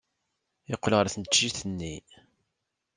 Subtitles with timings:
[0.69, 1.95] Yeqqel ɣer tneččit-nni.